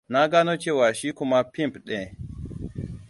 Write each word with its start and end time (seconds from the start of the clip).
Na 0.09 0.27
gano 0.31 0.57
cewa 0.57 0.93
shi 0.93 1.11
kuma 1.17 1.39
pimp 1.43 1.75
ne. 1.85 1.99